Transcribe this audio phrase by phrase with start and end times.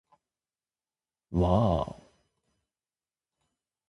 [1.31, 2.01] わぁお